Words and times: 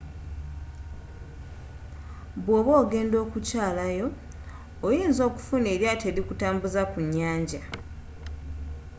bw'oba 2.43 2.71
ogenda 2.83 3.17
okukyalayo 3.25 4.07
oyinza 4.87 5.21
okufunayo 5.29 5.73
eryaato 5.75 6.05
erikutambuza 6.11 6.81
ku 6.91 6.99
nyanja 7.13 7.61